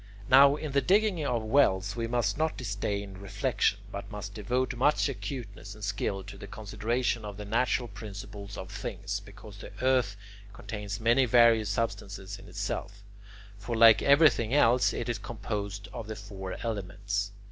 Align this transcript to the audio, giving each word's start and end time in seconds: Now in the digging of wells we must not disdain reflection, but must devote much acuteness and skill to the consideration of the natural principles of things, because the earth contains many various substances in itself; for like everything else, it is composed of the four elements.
Now 0.31 0.55
in 0.55 0.71
the 0.71 0.81
digging 0.81 1.23
of 1.27 1.43
wells 1.43 1.95
we 1.95 2.07
must 2.07 2.35
not 2.35 2.57
disdain 2.57 3.19
reflection, 3.19 3.77
but 3.91 4.09
must 4.09 4.33
devote 4.33 4.73
much 4.75 5.07
acuteness 5.07 5.75
and 5.75 5.83
skill 5.83 6.23
to 6.23 6.39
the 6.39 6.47
consideration 6.47 7.23
of 7.23 7.37
the 7.37 7.45
natural 7.45 7.87
principles 7.87 8.57
of 8.57 8.71
things, 8.71 9.19
because 9.19 9.59
the 9.59 9.71
earth 9.79 10.15
contains 10.53 10.99
many 10.99 11.25
various 11.25 11.69
substances 11.69 12.39
in 12.39 12.47
itself; 12.49 13.03
for 13.59 13.75
like 13.77 14.01
everything 14.01 14.55
else, 14.55 14.91
it 14.91 15.07
is 15.07 15.19
composed 15.19 15.87
of 15.93 16.07
the 16.07 16.15
four 16.15 16.55
elements. 16.63 17.31